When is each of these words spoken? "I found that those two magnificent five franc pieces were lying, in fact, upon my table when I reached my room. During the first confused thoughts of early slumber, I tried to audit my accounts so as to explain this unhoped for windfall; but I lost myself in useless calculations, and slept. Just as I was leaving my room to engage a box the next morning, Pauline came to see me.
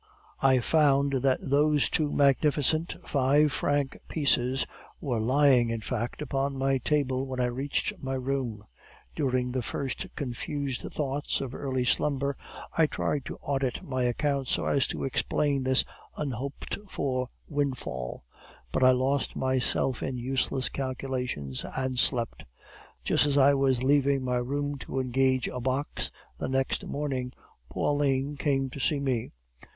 "I 0.41 0.57
found 0.61 1.21
that 1.21 1.47
those 1.47 1.87
two 1.87 2.11
magnificent 2.11 2.95
five 3.07 3.51
franc 3.51 3.99
pieces 4.09 4.65
were 4.99 5.19
lying, 5.19 5.69
in 5.69 5.81
fact, 5.81 6.23
upon 6.23 6.57
my 6.57 6.79
table 6.79 7.27
when 7.27 7.39
I 7.39 7.45
reached 7.45 7.93
my 8.01 8.15
room. 8.15 8.63
During 9.15 9.51
the 9.51 9.61
first 9.61 10.07
confused 10.15 10.81
thoughts 10.91 11.39
of 11.39 11.53
early 11.53 11.85
slumber, 11.85 12.35
I 12.75 12.87
tried 12.87 13.25
to 13.25 13.35
audit 13.43 13.83
my 13.83 14.01
accounts 14.05 14.49
so 14.53 14.65
as 14.65 14.87
to 14.87 15.03
explain 15.03 15.61
this 15.61 15.85
unhoped 16.17 16.79
for 16.89 17.27
windfall; 17.47 18.23
but 18.71 18.83
I 18.83 18.89
lost 18.89 19.35
myself 19.35 20.01
in 20.01 20.17
useless 20.17 20.67
calculations, 20.69 21.63
and 21.77 21.99
slept. 21.99 22.43
Just 23.03 23.27
as 23.27 23.37
I 23.37 23.53
was 23.53 23.83
leaving 23.83 24.23
my 24.23 24.37
room 24.37 24.79
to 24.79 24.99
engage 24.99 25.47
a 25.47 25.59
box 25.59 26.09
the 26.39 26.47
next 26.49 26.87
morning, 26.87 27.33
Pauline 27.69 28.35
came 28.35 28.71
to 28.71 28.79
see 28.79 28.99
me. 28.99 29.29